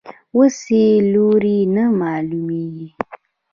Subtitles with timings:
[0.35, 2.87] اوس یې لوری نه رامعلومېږي.